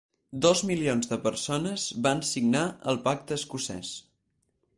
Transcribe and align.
Dos 0.43 0.61
milions 0.69 1.11
de 1.11 1.19
persones 1.27 1.85
van 2.07 2.25
signar 2.31 2.65
el 2.95 3.01
Pacte 3.05 3.39
escocès. 3.41 3.93